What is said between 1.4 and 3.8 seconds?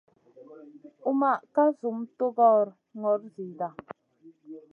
ka zum tugora gnor zida.